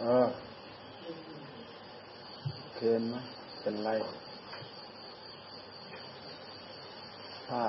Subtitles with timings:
[0.00, 0.26] เออ
[2.74, 3.14] เคนไหม
[3.60, 3.90] เป็นไร
[7.48, 7.64] ผ้า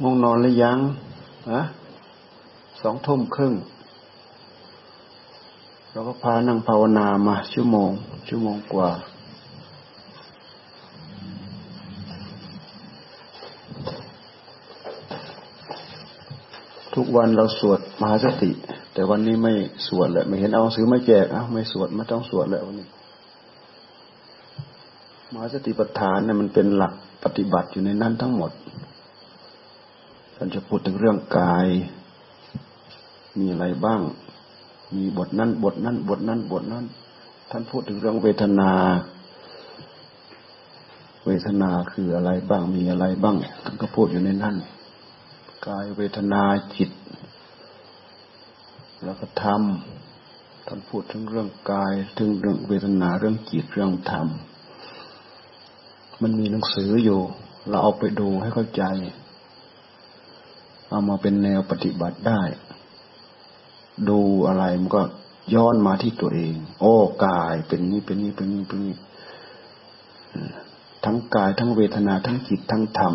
[0.00, 0.78] ง่วงนอนหรือยัง
[1.50, 1.60] อะ
[2.82, 3.54] สองทุ่มครึ่ง
[5.90, 7.90] เราก็พานั่งภาวนามาชั่วโมง
[8.28, 8.90] ชั่วโมงกว่า
[17.00, 18.50] ทุกวันเราสวดมหาสติ
[18.94, 19.52] แต่วันนี้ไม่
[19.86, 22.86] สวดเลยไม่เห็นเอาซื้อไม่แจกอะไม่สวดไม่ต้องสวดเลยวันนี้
[25.32, 26.92] มหาสติปัฏฐานเนี่ยมันเป็นหลัก
[27.24, 28.50] ปฏิบัติอยู่ในนั้นทั้งหมด
[30.36, 31.66] ท่านจะพูดถึงเรื่องกาย
[33.38, 34.00] มีอะไรบ้าง
[34.96, 36.84] มีบทนั้นบทนั้นบทนั้นบทนั้น
[37.50, 38.72] ท่านพูดถึงเรื่องเวทนา
[41.26, 44.56] เวทนาคืออะไรบ้างมีอะไรบ้างท่านก็พูดอยู่ในนั้น
[45.66, 46.42] กายเวทนา
[46.76, 46.90] จิต
[49.04, 49.62] แล้วก็ธรรม
[50.66, 54.26] ท่านพูดถึงเรื่องกายถึงเรื่องเวทนาเรื่องจิตเรื่องธรรม
[56.22, 57.20] มันมีหนังสืออยู่
[57.68, 58.84] เราเอาไปดูให้เข้าใจ
[60.88, 62.42] เอามาเป็นแนวปฏิบัติได้
[64.08, 65.02] ดูอะไรมันก็
[65.54, 66.94] ย้อนมาที่ตัวเอง โอ้
[67.26, 68.94] กายเป็นนี้เป็นนี้เป็นนี้เป็นนี้
[71.04, 73.14] ทั้งกายทั้งเวทนาทั้งจิตทั้งธรรม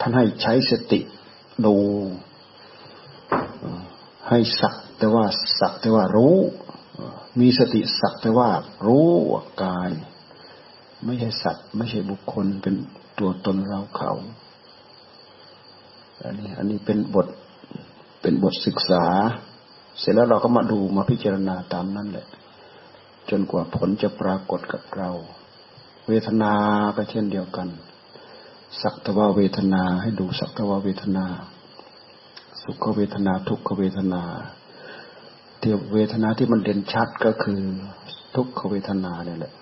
[0.00, 1.00] ท่านให้ใช้สติ
[1.64, 1.76] ดู
[4.28, 5.24] ให้สักแต่ว่า
[5.58, 6.36] สักแต่ว่ารู้
[7.40, 8.50] มีสติสักแต่ว่า
[8.86, 9.08] รู้
[9.64, 9.90] กาย
[11.04, 12.74] ไม่ใช่สัตว์ ไม่ใช่บุคคลเป็น
[13.18, 14.12] ตัวตนเราเขา
[16.22, 17.26] อันนี้ อันนี้เป็นบท
[18.20, 19.04] เป็นบทศึกษา
[19.98, 22.26] เสร็จแล้วเราก็มาดูมาพิจารณาตามนั้นแหละ
[23.30, 25.10] จนกว่าผลจะปรากฏกับเรา
[26.08, 26.52] เวทนา
[26.96, 27.68] ก็เช่นเดียวกัน
[28.82, 31.26] สักตว่าเวทนาให้ดูสักตว่าเวทนา
[32.62, 34.22] สุขเวทนาทุกขเวทนา
[35.58, 37.60] เทียบเวทนาที่มันเด่นชัดก็คือ
[38.34, 39.54] ทุกขเวทนาเนี่ยแหละ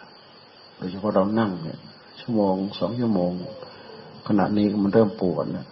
[0.77, 1.79] โดยเฉพาะเรานั่งเนี่ย
[2.21, 3.33] ชั่วโมงสองชั่วโมง
[4.29, 5.67] ขณะนี้มันเริ่มปวดเนี่ย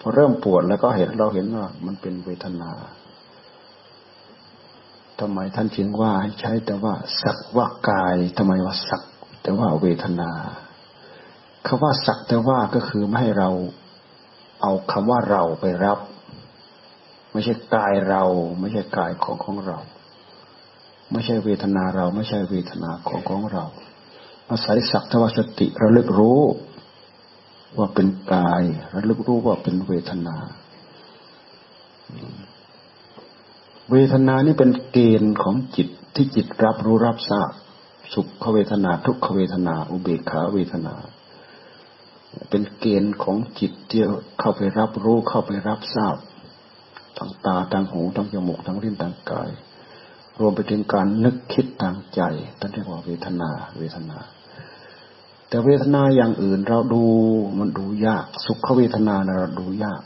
[0.00, 2.70] พอเริ่มปวดแล้วก็เห็นเราเห็นว่ามันเป็นเวทนา
[5.20, 9.02] ทำไมท่านจึงว่าให้ใช้แต่ว่าสักว่ากายทำไมว่าสัก
[9.42, 10.30] แต่ว่าเวทนา
[11.66, 13.50] คาว่าสักแต่ว่าก็คือไม่ให้เรา
[14.62, 15.98] เอาคำว่าเราไปรับ
[17.32, 18.22] ไม่ใช่กายเรา
[18.60, 19.78] ไม่ใช่กายของของเรา
[21.12, 23.64] ไม่ใช่เวทนาเรา ไม่ใช่เวทนาของของเรา
[24.50, 26.40] อาศัยสักแต่ว่าสติระลึกรู้
[27.76, 28.62] ว่าเป็นกาย
[28.94, 30.36] ระลึกรู้ว่าเป็นเวทนา
[33.90, 37.50] เวทนานี่เป็นเกณฑ์ของจิตที่จิตรับรู้รับทราบ
[38.12, 40.94] สุขเวทนาทุกขเวทนา อุเบกขาเวทนา
[42.50, 44.02] เป็นเกณฑ์ของจิตที่
[44.40, 46.16] เข้าไปรับรู้เข้าไปรับทราบ
[47.16, 49.50] ทางตาทางหูทางจมูกทางลิ้นทางกาย
[50.40, 52.20] รวมไปถึงการนึกคิดทางใจ
[52.60, 54.18] ท่านเรียกว่าเวทนา เวทนา
[55.48, 57.02] แต่เวทนาอย่างอื่นเราดู
[57.58, 60.00] มันดูยาก สุขเวทนาเราดูยาก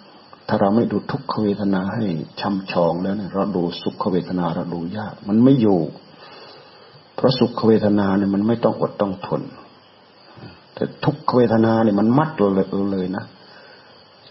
[0.48, 2.04] ถ้าเราไม่ดูทุกขเวทนาให้
[2.40, 5.80] ช่ำชองแล้วเนี่ยเราดูสุขเวทนาเราดูยาก มันไม่อยู่
[7.14, 9.42] เพราะสุขเวทนาเนี่ยมันไม่ต้องอดต้องทน
[10.78, 12.52] แต่ทุกขเวทนาเนี่ยมันมัดเลย
[12.92, 13.24] เลยนะ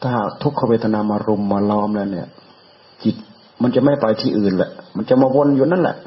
[0.04, 0.14] ถ้า
[0.44, 2.28] ทุกขเวทนามารุมมาล้อมแล้วเนี่ย
[3.04, 3.16] จิต
[3.62, 5.98] มันจะไม่ไปที่อื่นแหละ มันจะมาวนอยู่นั่นแหละ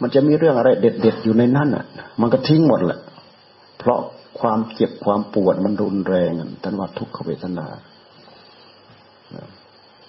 [0.00, 1.84] มันจะมีเรื่องอะไรเด็ดๆอยู่ในนั้นอะ
[2.20, 3.00] มันก็ทิ้งหมดแหละ
[3.78, 3.98] เพราะ
[4.40, 6.30] ความเจ็บความปวดมันรุนแรง
[6.62, 7.66] ท่านว่าทุกขเวทนา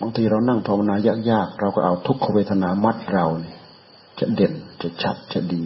[0.01, 0.95] บางทีเรานั่งภาวนา
[1.31, 3.57] ยากๆเราก็เอาทุกขเวทนามัดเราเนี่ย
[4.19, 5.63] จะเด่นจะชัดจะดี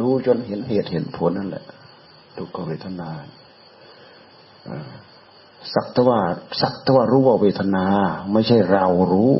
[0.00, 1.64] ดูจนเห็นเหตุเห็นผลนั่นแหละ
[2.38, 3.10] ทุกขเวทนา
[5.74, 6.20] สักแต่ว่า
[6.60, 7.86] สักแต่ว่ารู้ว่าเวทนา
[8.32, 9.32] ไม่ใช่เรารู้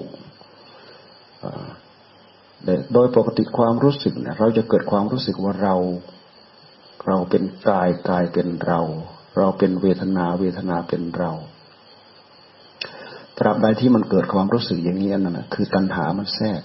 [2.92, 5.74] โดยปกติความรู้สึกเนี่ยเราจะเกิดความรู้สึกว่าเรา
[7.06, 8.80] เราเป็นกายกายเป็นเรา
[9.38, 11.32] เราเป็นเวทนาเวทนาเป็นเรา
[13.38, 16.62] ตราบใดที่มันเกิดความรู้สึกอย่างนี้นั่นแหะคือตัณหามันแทรก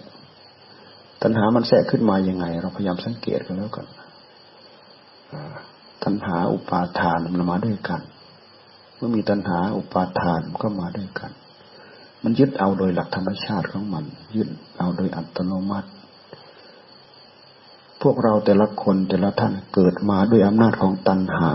[1.23, 3.85] ตัณหามันแทรกขึ้นมายังไง เราพยายามสังเกตกันแล้วกัน
[6.03, 8.01] ตัณหาอุปาทานมันมาด้วยกัน
[8.95, 11.31] เมื่อมีตัณหาอุปาทานมันก็มาด้วยกัน
[12.23, 14.05] มันยึดเอาโดยหลักธรรมชาติของมัน
[14.35, 15.89] ยึดเอาโดยอัตโนมัติ
[18.01, 21.53] พวกเราแต่ละคนแต่ละท่านเกิดมาด้วยอำนาจของตัณหา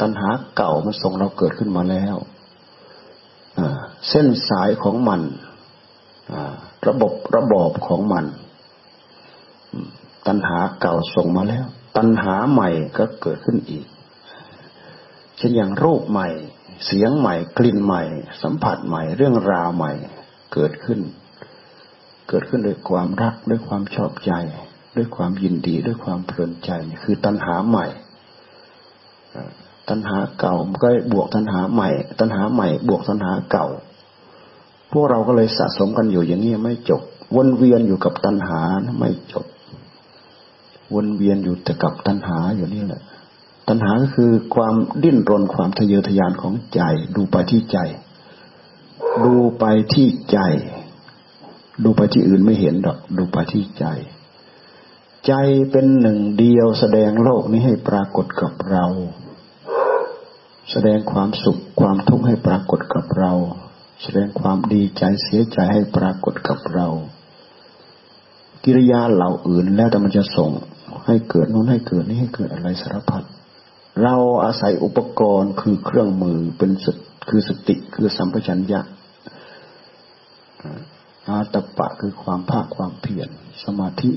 [0.00, 2.16] ตัณหาเก่ามันส่งเราเกิดขึ้นมาแล้ว
[4.08, 5.20] เส้นสายของมัน
[6.88, 8.24] ระบบระบอบของมัน
[10.26, 12.68] ตัณหาเก่าส่งมาแล้ว ตัณหาใหม่
[12.98, 13.86] ก็เกิดขึ้นอีก
[15.36, 16.28] เช่นอย่างรูปใหม่
[16.86, 18.02] เสียงใหม่ กลิ่นใหม่
[18.42, 19.92] สัมผัสใหม่ เรื่องราวใหม่
[20.54, 21.00] เกิดขึ้น
[22.28, 24.32] เกิดขึ้นด้วยความรักด้วยความชอบใจ
[24.96, 26.70] ด้วยความยินดีด้วยความเพลินใจ
[27.04, 27.86] คือตัณหาใหม่
[29.88, 33.66] ตัณหาเก่ามันก็บวกตัณหาใหม่ ตัณหาใหม่ บวกตัณหาเก่า
[34.92, 37.02] พวกเราก็เลยสะสมกันอยู่อย่างนี้ไม่จบ
[37.36, 38.60] วนเวียนอยู่กับตัณหา
[38.98, 39.46] ไม่จบ
[40.94, 43.02] วนเวียนอยู่แต่กับตัณหาอยู่นี่แหละ
[43.68, 46.80] ตัณหาก็คือความดิ้นรนความทะเยอทะยานของใจ
[47.16, 47.78] ดูไปที่ใจ
[49.24, 49.64] ดูไป
[49.94, 50.38] ที่ใจ
[51.84, 53.84] ดูไปที่อื่นไม่เห็นดอก ดูไปที่ใจ
[55.26, 55.32] ใจ
[55.70, 58.86] เป็นหนึ่งเดียวแสดงโลกนี้ให้ปรากฏกับเรา
[60.70, 63.32] แสดงความสุขความทุกข์ให้ปรากฏกับเรา
[64.02, 66.88] แสดงความดีใจเสียใจให้ปรากฏกับเรา
[68.64, 70.50] กิริยาเหล่าอื่นแล้วแต่มันจะส่ง
[71.08, 73.24] ให้เกิดนู้นให้เกิดนี้ให้เกิดอะไรสารพัด
[74.02, 78.80] เราอาศัยอุปกรณ์คือเครื่องมือเป็นสติคือสติคือสัมปชัญญะ
[81.28, 83.28] อาตปะคือความภาคความเพียร
[83.64, 84.10] สมาธิ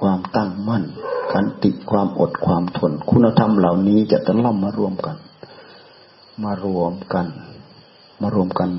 [0.00, 0.84] ความตั้งมั่น
[1.32, 5.16] ขันติความอดความทน คุณธรรมเหล่านี้จะต้องล่อมมารวมกัน
[6.44, 7.26] มารวมกัน
[8.22, 8.70] มารวมกัน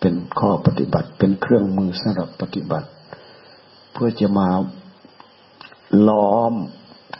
[0.00, 2.88] เป็นข้อปฏิบัติเป็นเครื่องมือสำหรับปฏิบัติ
[3.92, 4.48] เพื่อจะมา
[6.08, 6.52] ล้อม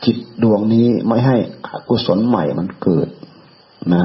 [0.05, 1.37] จิตดวงนี้ไม่ให้
[1.67, 3.09] อกุศลใหม่มันเกิด
[3.93, 4.05] นะ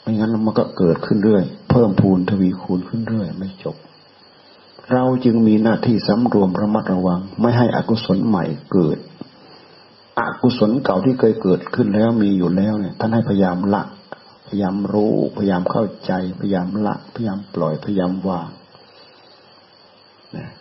[0.00, 3.76] ไม่งั้นมันก็เกิดขึ้นเรื่อย เพิ่มพูนทวีคูณขึ้นเรื่อย ไม่จบ
[4.92, 8.98] เราจึงมีหน้าที่สำรวมระมัดระวัง ไม่ให้อกุศลใหม่เกิด
[10.18, 13.82] อกุศลเก่าที่เคยเกิดขึ้นแล้วมีอยู่แล้วเนี่ย ท่านให้พยายามละ
[14.46, 18.48] พยายามรู้พยายามเข้าใจ พยายามละพยายามปล่อยพยายามวาง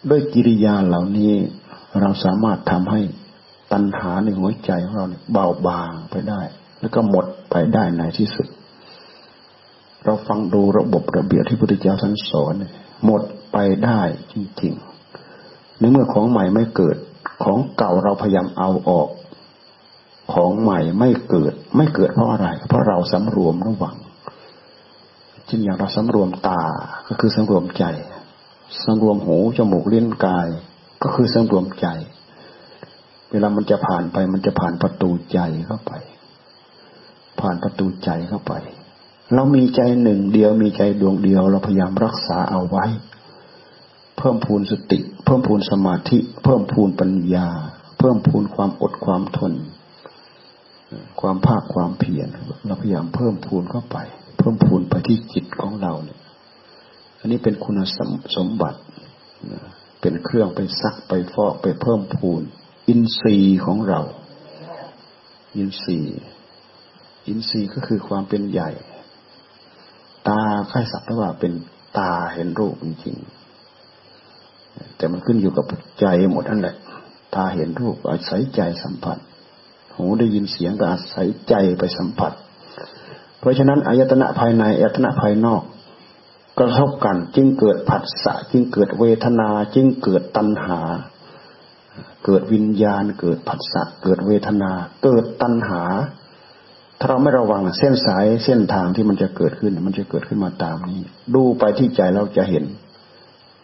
[0.10, 1.34] ด้วยกิริยาเหล่านี้
[2.02, 3.02] เราสามารถทำให้
[3.72, 6.42] ตัณหาในหัวใจของเราเนี่ยเบาบางไปได้
[6.80, 8.48] แล้วก็หมดไปได้ในที่สุด
[10.06, 12.54] เราฟังดูระบบระเบียบที่พระพุทธเจ้าท่านสอน
[13.06, 13.22] หมด
[13.52, 14.02] ไปได้
[14.32, 16.98] จริงๆในเมื่อของใหม่ไม่เกิด
[17.44, 19.10] ของเก่าเราพยายามเอาออก
[20.34, 23.96] ของใหม่ไม่เกิด ไม่เกิดเพราะอะไร เพราะเราสำรวมระวัง
[25.46, 26.62] เช่นอย่างเราสำรวมตา
[27.08, 27.84] ก็คือสำรวมใจ
[28.84, 30.48] สำรวมหูจมูกเลี้ยงกาย
[31.02, 31.88] ก็คือสำรวมใจ
[33.32, 35.94] เวลามันจะผ่านไป มันจะผ่านประตูใจเข้าไป
[37.40, 38.54] ผ่านประตูใจเข้าไป
[39.34, 42.86] เรามีใจหนึ่งเดียวมีใจดวงเดียว เราพยายามรักษาเอาไว้
[44.18, 47.48] เพิ่มพูนสติ เพิ่มพูนสมาธิ เพิ่มพูนปัญญา
[48.00, 49.54] เพิ่มพูนความอดความทน
[51.20, 52.28] ความภาคความเพียร
[52.66, 53.98] เราพยายามเพิ่มพูนเข้าไป
[54.38, 56.20] เพิ่มพูนไปที่จิตของเราเนี่ย
[57.20, 58.80] อันนี้เป็นคุณสมสมบัติ
[60.02, 62.42] เป็นเครื่องไปซักไปฟอกไปเพิ่มพูน
[62.88, 64.02] อินทรีย์ของเรา
[65.56, 66.20] อินทรีย์
[67.28, 68.70] อินทรีย์ก็คือความเป็นใหญ่
[70.28, 70.42] ตา
[70.72, 71.54] ค่ายสักว่าเป็น
[71.98, 75.66] ตาเห็นรูปจริงๆแต่มันขึ้นอยู่กับ
[76.00, 76.76] ใจหมดนั่นแหละ
[77.36, 79.18] ตาเห็นรูปอาศัยใจสัมผัส
[79.96, 82.34] หูได้ยินเสียงก็อาศัยใจไปสัมผัส
[83.40, 85.62] เพราะฉะนั้นอายตนะภายในอายตนะภายนอก
[86.60, 90.80] กระทบกัน จึงเกิดผัสสะจึงเกิดเวทนา จึงเกิดตัณหา
[92.26, 94.72] เกิดวิญญาณ เกิดผัสสะเกิดเวทนา
[95.04, 95.84] เกิดตัณหา
[97.00, 101.02] ถ้าเราไม่ระวังเส้นสายเส้นทางที่มันจะเกิดขึ้น มันจะเกิดขึ้นมาตามนี้
[101.36, 102.64] ดูไปที่ใจเราจะเห็น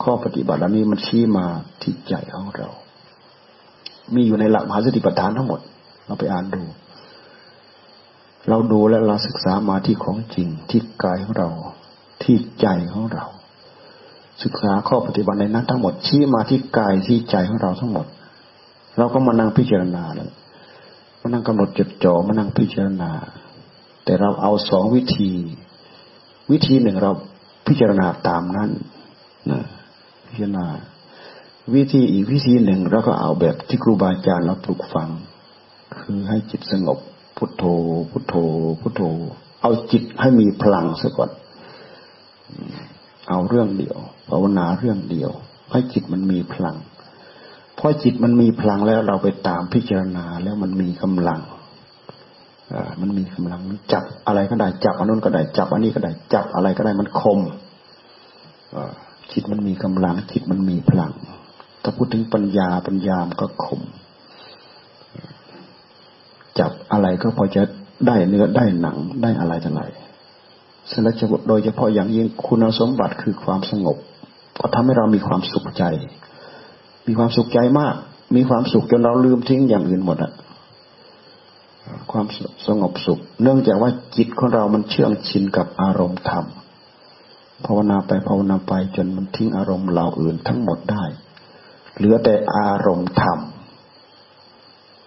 [0.03, 1.45] ข้อปฏิบัติเหล่านี้มันชี้มา
[1.81, 2.69] ที่ใจของเรา
[4.15, 5.59] มีอยู่ในหลักมหาสติปัฏฐานทั้งหมด
[6.05, 6.63] เราไปอ่านดู
[8.49, 11.49] เราดูและเราศึกษามาที่ของจริงที่กายของเรา
[12.25, 13.25] ที่ใจของเรา
[14.43, 18.05] ศึกษาข้อปฏิบัติในนั้นทั้งหมดชี้มาที่กายที่ใจของเราทั้งหมด
[18.97, 20.31] เราก็มานั่งพิจารณาแล้ว
[21.21, 23.11] มานั่งกำหนดจดจ่อมานั่งพิจารณา
[24.03, 25.31] แต่เราเอาสองวิธี
[26.51, 27.11] วิธีหนึ่งเรา
[27.67, 28.69] พิจารณาตามนั้น
[29.51, 29.61] นะ
[30.27, 30.65] พิจารณา
[31.75, 35.09] วิธีอีกวิธีหนึ่งเราก็เอาแบบที่ครูบาอาจารย์เราปลุกฝัง
[35.97, 36.99] คือให้จิตสงบ
[37.37, 37.63] พุทโธ
[38.11, 38.35] พุทโธ
[38.81, 39.01] พุทโธ
[39.61, 41.29] เอาจิตให้มีพลังซะก่อน
[43.29, 43.97] เอาเรื่องเดียว
[44.29, 45.31] ภาวนาเรื่องเดียว
[45.71, 46.77] ให้จิตมันมีพลัง
[47.79, 51.41] พอจิตมันมีพลังแล้วเราไปตามพิจารณาแล้วมันมีกำลัง
[52.71, 53.61] อมันมีกำลัง
[53.93, 57.39] จับอะไรก็ได้จับอันนู้นก็ได้จับอันนี้ก็ได้จับอะไรก็ได้มันคม
[59.31, 61.11] จิตมันมีกำลัง จิตมันมีพลัง
[61.83, 63.81] ถ้าพูดถึงปัญญาปัญญามก็คม
[66.59, 67.63] จับอะไรก็พอจะ
[68.07, 69.79] ได้เนื้อได้หนังได้อะไรทั้งห
[70.85, 73.97] ลายสารจะโดยเฉพาะอย่างยิ่งคุณสมบัติคือความสงบ
[74.59, 75.83] ก็ทำให้เรามีความสุขใจ
[77.07, 77.95] มีความสุขใจมาก
[78.35, 80.31] มีความสุขจนเราลืมทิ้งอย่างอื่นหมดอะ
[82.11, 82.25] ความ
[82.67, 86.45] สงบสุข เนื่องจากว่าจิตของเรามันเชื่องชินกับอารมณ์ธรรม
[87.65, 91.03] ภาวนาไปภาวนาไปจนมันทิ้งอารมณ์เหล่าอื่นทั้งหมดได้
[91.95, 93.39] เหลือแต่อารมณ์ธรรม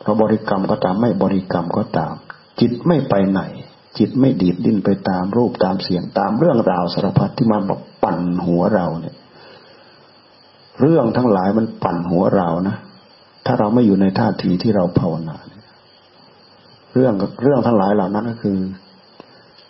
[0.00, 2.14] เพราบริกรรมก็ตามไม่บริกรรมก็ตาม
[2.60, 3.42] จิตไม่ไปไหน
[3.98, 9.16] จิตไม่ดีดดิ้นไปตามรูปตามเสียงตามเรื่องราวสารพัดที่มาบอกปั่นหัวเราเนี่ย
[10.80, 12.76] เรื่องทั้งหลายมันปั่นหัวเรานะ
[13.46, 15.36] ถ้าเราไม่อยู่ในท่าทีที่เราภาวนา
[16.92, 18.58] เรื่องเรื่องทั้งหลายเหล่านั้นก็คือ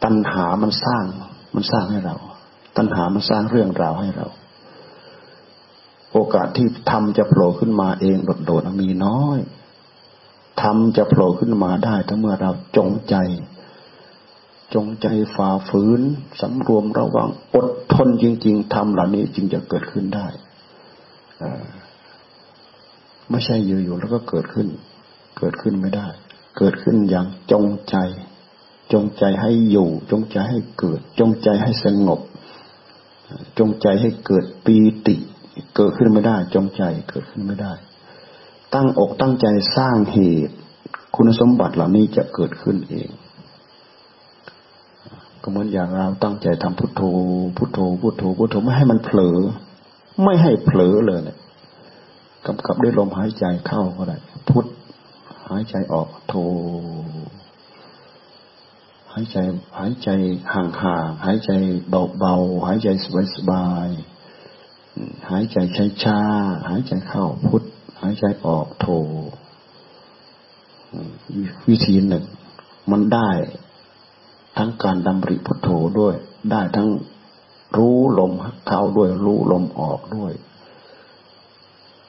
[0.05, 1.05] ตัณหามันสร้าง
[1.55, 2.17] มันสร้างให้เรา
[2.77, 4.27] ตัณหามันสร้างเรื่องราวให้เรา
[6.13, 9.39] โอกาสที่ทำจะโผล่ขึ้นมาเองโดดๆมีน้อย
[10.63, 13.15] ทำจะโผล่ขึ้นมาได้ถ้าเมื่อเราจงใจ
[14.75, 16.01] จงใจฝ่าฝืน
[16.41, 20.27] สำรวมระวังอดทนจริง ๆทำเหล่านี้จึงจะเกิดขึ้นได้
[23.31, 24.69] ไม่ใช่อยู่ๆแล้วก็เกิดขึ้น
[25.39, 26.09] เกิดขึ้นไม่ได้
[26.59, 27.97] เกิดขึ้นอย่างจงใจ
[28.93, 32.21] จงใจให้อยู่ จงใจให้เกิด จงใจให้สงบ
[33.59, 35.17] จงใจให้เกิดปีติ
[35.77, 37.73] เกิดขึ้นไม่ได้ จงใจเกิดขึ้นไม่ได้
[38.75, 39.47] ตั้งอกตั้งใจ
[39.77, 40.55] สร้างเหตุ
[41.15, 43.09] คุณสมบัติเหล่านี้จะเกิดขึ้นเอง
[45.49, 47.03] ก็เหมือนอย่างเราตั้งใจทำพุทโธ
[47.57, 49.39] พุทโธ พุทโธ พุทโธไม่ให้มันเผลอ
[50.25, 51.39] ไม่ให้เผลอเลยเนี่ย
[52.47, 54.17] กำกับด้วยลมหายใจเข้าก็ได้
[54.49, 54.67] พุท
[55.49, 56.35] หายใจออกโท
[59.13, 59.37] หายใจ
[59.79, 60.09] หายใจ
[60.55, 61.51] ห่างๆหายใจ
[62.19, 62.89] เบาๆหายใจ
[63.35, 65.57] สบายๆหายใจ
[66.03, 67.63] ช้าๆหายใจเข้าพุท
[68.03, 68.87] หายใจออกโท
[71.69, 72.25] วิธีหนึ่ง
[72.91, 73.31] มันได้
[74.59, 75.69] ทั้งการดำริพุทโธ
[76.01, 76.15] ด้วย
[76.51, 76.89] ได้ทั้ง
[77.77, 78.33] รู้ลม
[78.67, 80.33] เข้าด้วย รู้ลมออกด้วย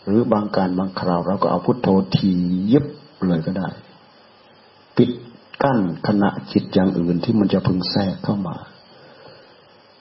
[0.05, 2.31] หรือบางการบางคราวเราก็เอาพุทโธที
[2.71, 2.85] ยิบ
[3.25, 3.69] เลยก็ได้
[4.97, 5.09] ปิด
[5.63, 8.55] กั้นขณะจิตอย่างอื่นที่มันจะพึงแทรกเข้ามา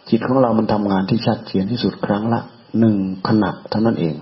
[0.08, 2.40] จิตของเรามันทำงานที่ชัดเจนที่สุดครั้งละ
[2.78, 2.96] หนึ่ง
[3.28, 4.14] ขณะเท่านั้นเอง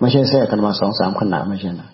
[0.00, 1.88] ไม่ใช่แทรกกันมาสองสามขณะไม่ใช่นะ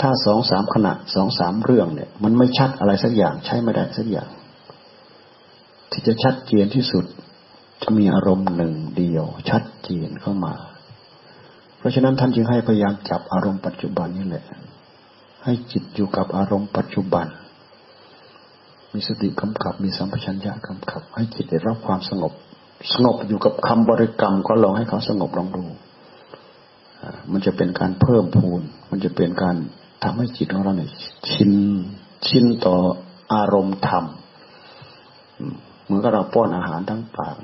[0.00, 4.30] ถ้าสองสามขณะสองสามเรื่องเนี่ย มันไม่ชัดอะไรสักอย่างใช้ไม่ได้สักอย่าง
[5.90, 7.04] ที่จะชัดเจนที่สุด
[7.82, 10.54] จะมีอารมณ์หนึ่งเดียว ชัดเจนเข้ามา
[11.78, 14.44] เพราะฉะนั้นท่านจึงให้พยายามจับอารมณ์ปัจจุบันนี่แหละ
[15.44, 17.26] ให้จิตอยู่กับอารมณ์ปัจจุบัน
[18.94, 22.32] มีสติกำกับมีสัมปชัญญะกำกับ ให้จิตได้รับความสงบ
[22.92, 25.64] สงบอยู่กับคำบริกรรมก็ลองให้เขาสงบลองดู
[27.32, 29.56] มันจะเป็นการเพิ่มพูน มันจะเป็นการ
[30.02, 30.90] ทำให้จิตของเราเนี่ย
[31.30, 31.52] ชิน
[32.26, 32.76] ชินต่อ
[33.34, 34.04] อารมณ์ธรรม
[35.84, 37.36] เหมือนกับเราป้อนอาหารทั้งปาก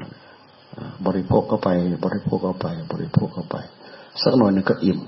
[1.06, 1.68] บริโภคเข้าไป
[2.04, 3.56] บริโภคเข้าไป บริโภคเข้าไป
[4.22, 4.98] สักหน่อยนึงก็อิ่ม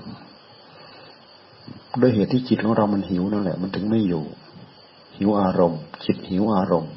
[2.01, 4.23] ด้วยเหตุที่จิตของเรามันหิวนั่นแหละ มันถึงไม่อยู่
[5.17, 6.93] หิวอารมณ์ จิตหิวอารมณ์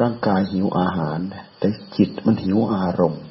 [0.00, 1.18] ร่างกายหิวอาหาร
[1.58, 3.22] แต่จิตมันหิวอารมณ์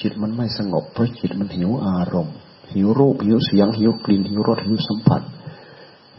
[0.00, 2.35] จิตมันไม่สงบเพราะจิตมันหิวอารมณ์
[2.74, 5.22] หิวรูปหิวเสียง หิวกลิ่นหิวรสหิวสัมผัส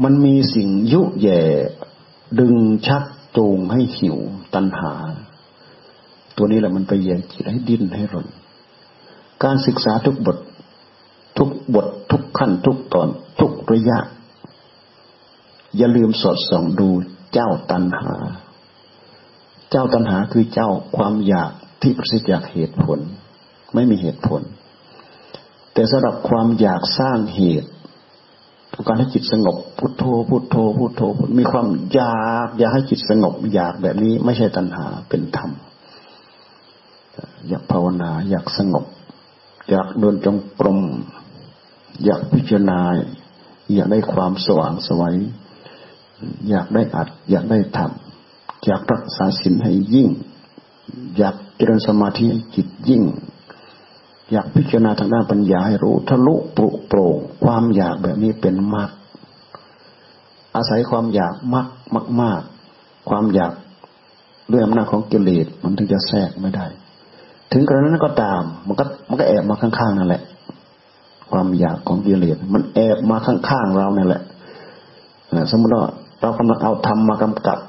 [0.04, 1.42] มันมีสิ่งยุแย่
[2.40, 2.56] ดึง
[2.88, 3.04] ชัก
[3.38, 4.18] จูงให้หิว
[4.54, 4.94] ตัณหา
[6.38, 8.28] ตัวนี้แหละมันไปแย่งจิตให้ดิ้นให้รน
[9.44, 10.38] การศึกษาทุกบท
[11.38, 13.08] ทุกบททุกขั้นทุกตอน
[13.40, 14.00] ทุกระยะ
[15.78, 16.90] อย่าลืมสอดส่องดู
[17.34, 18.14] เจ้าตันหา
[19.72, 21.52] เจ้าตันหาคือเจ้าความอยาก
[21.82, 23.00] ที่ประสิทธิ์จากเหตุผล
[23.74, 24.42] ไม่มีเหตุผล
[25.78, 27.70] แต่สำหรับความอยากสร้างเหตุ
[28.74, 31.02] ต้องการให้จิตสงบ พุทโธ พุทโธ พุทโธ
[31.40, 35.52] มีความอยากอยากให้จิตสงบ อยากแบบนี้ไม่ใช่ตัณหาเป็นธรรม
[37.48, 38.86] อยากภาวนา อยากสงบ
[39.70, 40.80] อยากเดินจงกรม
[42.06, 42.80] อยากพิจารณา
[43.74, 45.16] อยากได้ความสว่างสวัย
[46.50, 50.08] อยากได้อัด อยากได้ทำอยากรักษาศีลให้ยิ่ง
[51.18, 53.04] อยากเจริญสมาธิให้จิตยิ่ง
[54.32, 58.92] อยากพิจารณาทางด้านปัญญาให้รู้ทะลุปรุโปร่งความอยากแบบนี้เป็นมาก
[60.56, 62.42] อาศัยความอยากมากมากมาก
[63.10, 63.54] ความอยาก
[64.52, 66.66] ด้วยอำนาจของกิเลสมันถึงจะแทรกไม่ได้
[67.52, 70.24] ถึงกระนั้นก็ตาม มันก็มันก็แอบมาข้างๆนั่นแหละ
[71.32, 74.22] ความอยากของกิเลสมันแอบมาข้างๆเราเนี่ยแหละ
[75.52, 75.86] สมมติว่า
[76.22, 77.60] เรากำลังเอาธรรมมากำกับ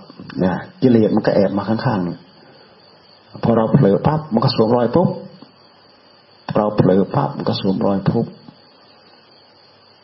[0.41, 5.09] เนี่ยกิเลสมันก็แอบมาข้างๆพอเราเผลอปั๊บมันก็สวมรอยปุ๊บ
[6.57, 8.27] เราเผลอปั๊บมันก็สวมรอยปุ๊บ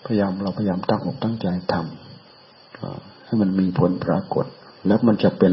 [0.04, 4.46] พยายามเราพยายามตั้งอกตั้งใจทำให้มันมีผลปรากฏ
[4.86, 5.52] แล้วมันจะเป็น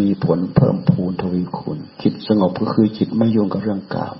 [0.00, 4.16] มีผลเพิ่มพูนทวีคูณจิตสงบก็คือจิตไม่ยุ่งกับเรื่องกาม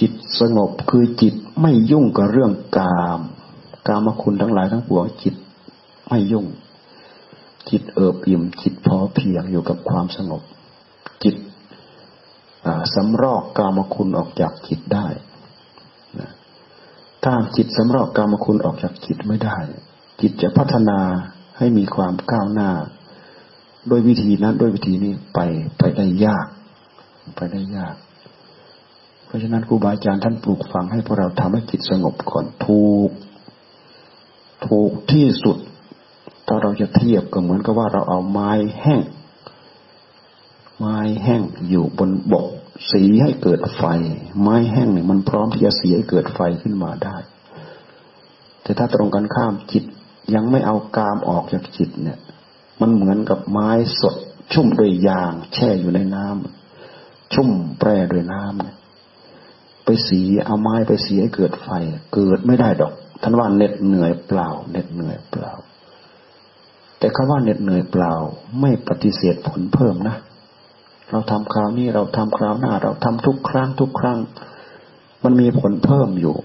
[0.00, 3.20] จิตสงบคือจิตไม่ยุ่งกับเรื่องกาม
[3.88, 5.34] กามคุณทั้งหลายทั้งปวงจิต
[6.08, 6.46] ไม่ยุ่ง
[7.70, 10.42] จิตเอิบอิ่ม จิตพอเพียงอยู่กับความสงบ
[11.24, 11.34] จิต
[12.94, 15.06] สำรอกกามคุณออกจากจิตได้
[17.24, 19.56] ถ้าจิตสำรอกกามคุณออกจากจิตไม่ได้
[20.20, 20.98] จิตจะพัฒนา
[21.58, 22.70] ให้มีความก้าวหน้า
[23.88, 25.38] โดยวิธีนั้นโดยวิธีนี้ไป
[25.78, 26.46] ไปได้ยาก
[27.36, 27.94] ไปได้ยาก
[29.26, 33.10] เพราะฉะนั้นครูบาอาจารย์ท่านปลูกฝังให้พวกเราทำให้จิตสงบก่อนถูก
[34.66, 35.56] ถูกที่สุด
[36.46, 38.50] ถ้าเราจะเทียบก็เหมือนกับว่าเราเอาไม้
[38.80, 39.02] แห้ง
[40.78, 42.46] ไม้แห้งอยู่บนบก
[42.90, 43.84] สีให้เกิดไฟ
[44.42, 47.16] ไม้แห้งเนี่ยมันพร้อมที่จะสีให้เกิดไฟขึ้นมาได้
[48.62, 49.84] แต่ถ้าตรงกันข้ามจิต
[50.34, 52.18] ยังไม่เอากามออกจากจิตเนี่ย
[52.80, 54.16] มันเหมือนกับไม้สด
[54.52, 57.48] ชุ่มด้วยยางแช่อยู่ในน้ำชุ่ม
[57.78, 58.76] แปรด้วยน้ำเนี่ย
[59.84, 61.68] ไปสีเอาไม้ไปสีให้เกิดไฟ
[62.14, 65.52] เกิดไม่ได้ดอกท่านว่าเหน็ดเหนื่อยเปล่าเหน็ดเหนื่อยเปล่า
[66.98, 68.12] แต่คำว่าเหน็ดเหนื่อยเปล่า
[68.60, 70.16] ไม่ปฏิเสธผลเพิ่มนะ
[71.10, 74.18] เราทำคราวนี้เราทำคราวหน้า เราทำทุกครั้งทุกครั้ง
[75.24, 76.36] มันมีผลเพิ่มอยู่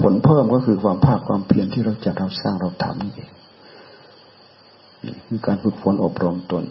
[0.00, 3.30] ผลเพิ่มก็คือความภาคความเพียรที่เราจะเราสร้างเราทำนี่เอง
[5.26, 6.64] คือการฝึกฝนอบรมตน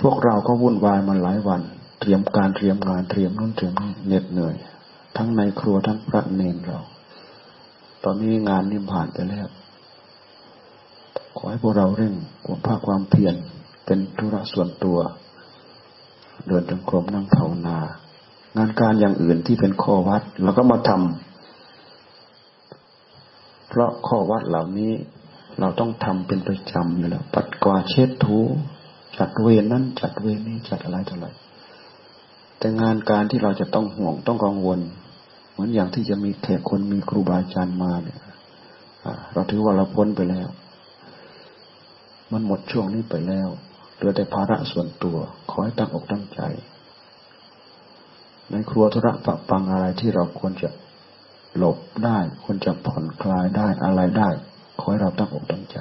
[0.00, 1.60] พวกเราก็วุ่นวายมาหลายวัน
[2.00, 4.54] เตรียมการเตรียมงานเตรียมนู่นเตรียมนี่เหน็ดเหนื่อย
[5.16, 6.78] ทั้งในครัวทั้งพระเนรเรา
[8.04, 9.48] ตอนนี้งานนี่ผ่านไปแล้ว
[11.36, 12.14] ขอให้พวกเราเร่ง
[12.44, 13.34] ความภาคความเพียร
[13.84, 14.98] เป็นธุระส่วนตัว
[16.48, 17.78] เดินจงกรมนั่งภาวนา
[18.56, 20.98] งานการอย่างอื่นที่เป็นข้อวัดเราก็มาทำ
[23.68, 24.92] เพราะข้อวัดเหล่านี้
[25.60, 28.38] เราต้องทำเป็นประจำอยู่แล้วปัดกวาดเช็ดถู
[29.16, 31.26] จัดเวรนั้นจัดเวรนี้จัดอะไรต่ออะไร
[32.58, 34.78] แต่งานการที่เราจะต้องห่วงต้องกังวล
[35.50, 38.18] เหมือนอย่างที่จะมีแขกคนมีครูบาอาจารย์มาเนี่ย
[39.32, 40.48] เราถือว่าเราพ้นไปแล้ว
[42.32, 43.48] มันหมดช่วงนี้ไปแล้ว
[43.98, 45.16] เหลือแต่ภาระส่วนตัว
[45.50, 46.40] ขอให้ตั้งอกตั้งใจ
[48.50, 50.68] ในครัวธุระปะปังอะไรที่เราควรจะ
[51.56, 54.28] หลบได้ควรจะผ่อนคลายได้อะไรได้
[54.80, 55.78] ขอให้เราตั้งอกตั้งใจ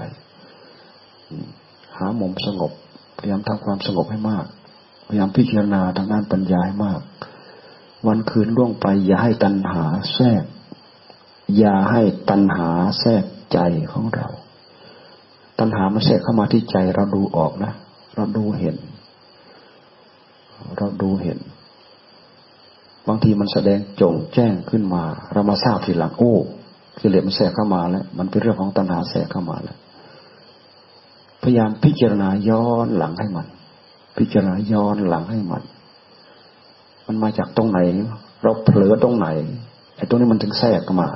[1.98, 2.72] หามุมสงบ
[3.18, 4.46] พยายามทำความสงบให้มาก
[5.08, 7.02] พยายามพิจารณาทางด้านปัญญาให้มาก
[8.08, 10.44] วันคืนล่วงไป อย่าให้ตัณหาแทรก
[11.58, 13.60] อย่าให้ตัณหาแทรกใจ
[13.94, 14.28] ของเรา
[15.60, 17.74] ตัณหามาแทรกเข้ามาที่ใจเราดูออกนะ
[18.18, 18.76] เราดูเห็น
[20.78, 21.40] เราดูเห็น
[23.08, 25.04] บางทีมันแสดงจงแจ้งขึ้นมา
[25.34, 26.34] เรามาทราบทีหลังโอ้
[27.00, 29.78] กิเลสมันแทรกเข้ามาแล้ว มันเป็นเรื่องของตัณหาแทรกเข้ามาแล้ว
[31.44, 33.48] พยายามพิจารณาย้อนหลังให้มัน
[34.18, 35.64] พิจารณาย้อนหลังให้มัน
[37.08, 37.80] มันมาจากตรงไหน
[38.44, 39.28] เราเผลอตรงไหน
[39.96, 41.10] ไอ้ตรงนี้มันถึงแทรกเข้ามา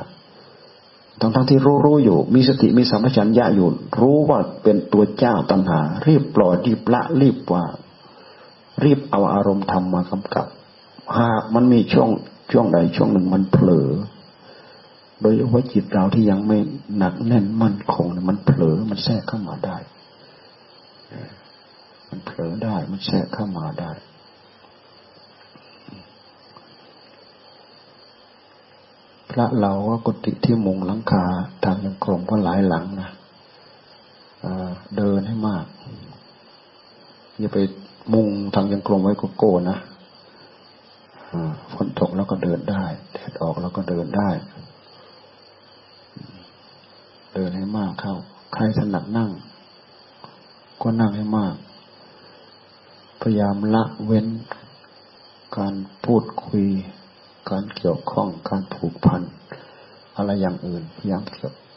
[1.21, 3.67] ทั้งทั้งที่รู้รู้อยู่ มีสติมีสัมปชัญญะอยู่
[4.01, 7.63] รู้ว่าเป็นตัวเจ้าตัณหา รีบปล่อยรีบละรีบว่า
[8.83, 10.47] รีบเอาอารมณ์ธรรมมากำกับ
[11.17, 12.09] หากมันมีช่วง
[12.51, 13.89] ช่วงใดช่วงหนึ่งมันเผลอ
[15.21, 16.57] โดยเฉพาะจิตเราที่ยังไม่
[16.97, 19.77] หนักแน่นมั่นคงมันเผลอมันแทรกเข้ามาได้
[22.09, 23.91] มันเผลอได้มันแทรกเข้ามาได้
[29.31, 31.23] พระเราว่ากุฏิที่มุงหลังคา
[31.63, 33.09] ทางยังกลมก็หลายหลังนะ
[34.97, 35.65] เดินให้มาก
[37.39, 37.57] อย่าไป
[38.13, 39.77] มุงทางยังกลมไว้ก็โก้นะ
[41.73, 44.29] ฝนตกแล้วก็เดินได้แดดออกแล้วก็เดินได้
[47.33, 48.15] เดินให้มากเข้า
[48.53, 49.31] ใครถนัดนั่ง
[50.81, 51.55] ก็นั่งให้มาก
[53.21, 54.27] พยายามละเว้น
[55.57, 55.73] การ
[56.05, 56.65] พูดคุย
[57.51, 59.21] การเกี่ยวข้องการผูกพัน
[60.17, 61.23] อะไรอย่างอื่นพยายาม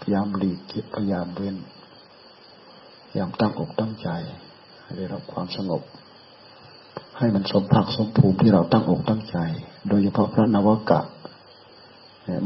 [0.00, 0.58] พยายามหลีก
[0.94, 1.56] พยายามเว้น
[3.08, 4.08] พยายามตั้งอกตั้งใจ
[4.82, 5.82] ให้ได้รับความสงบ
[7.18, 9.36] ให้มันสมภักสมภูมิที่เราตั้งอกตั้งใจ
[9.88, 11.00] โดยเฉพาะพระนวกะ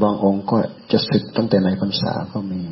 [0.03, 0.57] บางองค์ก็
[0.93, 2.63] จะศึกตั้งแต่ในพรรษาก็มี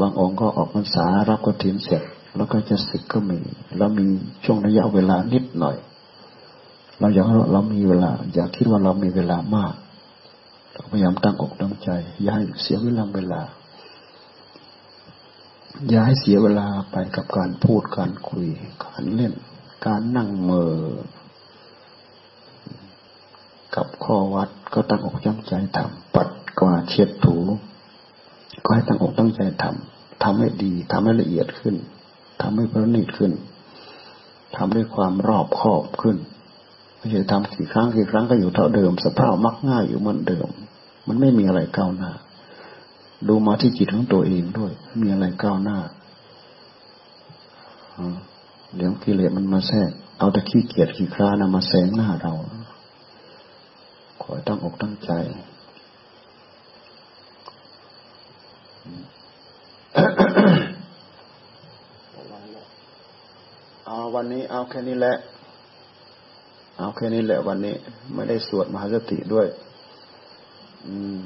[0.00, 2.02] บางองค์ก็ออกพรรษารับกฐินเสร็จ
[2.36, 3.40] แล้วก็จะศึกก็มี
[3.76, 4.06] แล้วมี
[4.44, 5.76] ช่วงระยะเวลานิดหน่อย
[7.02, 9.74] เราอยากเรามีเวลา อยากคิดว่าเรามีเวลามาก
[10.72, 11.90] เราพยายามตั้งอกตั้งใจ
[12.22, 13.42] อย่าให้เสียเวลาเวลา
[15.88, 18.46] อย่าให้เสียเวลาไปกับการพูดการคุย
[18.84, 19.32] การเล่น
[19.86, 20.72] การนั่งเมอ
[23.76, 26.28] กับข้อวัดก็ตั้งอกตั้งใจทำปัด
[26.60, 27.36] กวาดเช็ดถู
[28.64, 31.76] ก็ให้ตั้งอกตั้งใจทำทำให้ดีทำให้ละเอียดขึ้น
[32.40, 33.32] ทำให้ประณีตขึ้น
[34.56, 36.16] ทำด้วยความรอบคอบขึ้น
[37.02, 40.48] ไม่ใช่ทำกี่ครั้งกี่ครั้งก็อยู่เท่าเดิม สภาพมักง่ายอยู่เหมือนเดิม
[41.08, 42.10] มันไม่มีอะไรก้าวหน้า
[43.28, 45.78] ดูมาที่จิตของตัวเองด้วย มีอะไรก้าวหน้า
[48.76, 52.32] เดี๋ยวกิเลสมันมาแทรกเอาแต่ขี้เกียจขี้คร้านมาแสงหน้าเรา
[54.22, 55.10] ขอตั้งอกตั้งใจ
[63.86, 65.16] เอาวันนี้เอาแค่นี้แหละ
[66.76, 67.74] เอาแค่นี้แหละวันนี้
[68.14, 69.46] ไม่ได้สวดมหาสติด้วย
[70.86, 71.18] อืม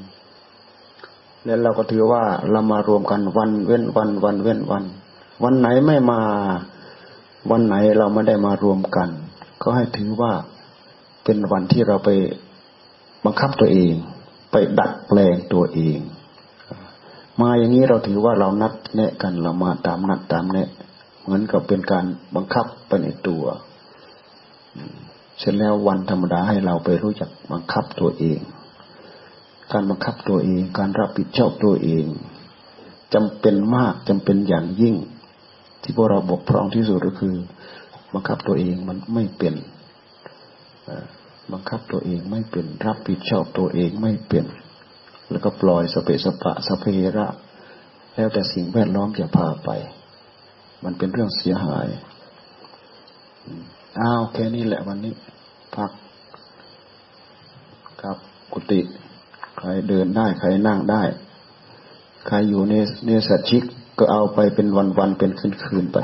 [1.45, 4.83] แล้วเราก็ถือว่าเรามารวมกันวันเว้นวัน วันเว้นวัน
[5.43, 6.21] วันไหนไม่มา
[7.51, 9.09] วันไหนเราไม่ได้มารวมกัน
[9.61, 10.31] ก็ให้ถือว่า
[11.23, 12.09] เป็นวันที่เราไป
[13.25, 13.93] บังคับตัวเอง
[14.51, 15.99] ไปดัดแปลงตัวเอง
[17.41, 20.69] มาอย่างนี้เราถือว่าเรานัดแนะกันเรามาตามนัดตามแนะ
[21.21, 22.05] เหมือนกับเป็นการ
[22.35, 23.43] บังคับไปในตัว
[25.39, 28.39] เสร็จแล้ววันธรรมดาให้เราไปรู้จักบังคับตัวเอง
[29.71, 32.05] การบังคับตัวเอง การรับผิดชอบตัวเอง
[33.13, 34.95] จำเป็นมากจำเป็นอย่างยิ่ง
[35.81, 37.35] ที่พวกเราบกพร่องที่สุดก็คือ
[38.13, 39.53] บังคับตัวเองมันไม่เป็น
[41.53, 44.45] บังคับตัวเองไม่เป็น รับผิดชอบตัวเองไม่เป็น
[45.31, 46.85] แล้วก็ปล่อยสเปสปะสเพ
[47.17, 47.27] ระ
[48.15, 49.69] แล้วแต่สิ่งแวดล้อมจะพาไป
[50.83, 51.87] มันเป็นเรื่องเสียหาย
[54.01, 55.13] อ้าวแค่นี้แหละวันนี้
[55.75, 55.91] พัก
[58.01, 58.17] ครับ
[58.53, 58.79] กุฏิ
[59.57, 61.03] ใครเดินได้ ใครนั่งได้
[62.27, 62.73] ใครอยู่ใน
[63.05, 63.63] เนสัตชิก
[63.99, 65.97] ก็เอาไปเป็นวันๆเป็นคืนๆไป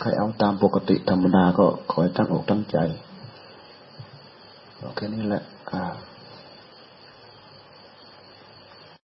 [0.00, 2.76] ใครเอาตามปกติธรรมดาก็ขอให้ตั้งอกตั้งใจ
[4.80, 5.82] โอเคนี่แหละ อ่า